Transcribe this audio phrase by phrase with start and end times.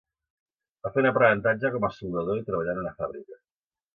[0.85, 3.41] Va fer un aprenentatge com a soldador i treballà en una fàbrica.